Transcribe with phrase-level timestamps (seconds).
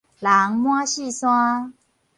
[0.19, 1.75] 人滿四山